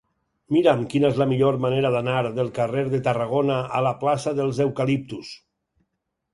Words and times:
Mira'm 0.55 0.79
quina 0.93 1.11
és 1.13 1.19
la 1.21 1.27
millor 1.33 1.57
manera 1.65 1.91
d'anar 1.97 2.15
del 2.39 2.49
carrer 2.57 2.87
de 2.95 3.03
Tarragona 3.11 3.61
a 3.81 3.85
la 3.91 3.95
plaça 4.03 4.37
dels 4.43 4.65
Eucaliptus. 4.69 5.33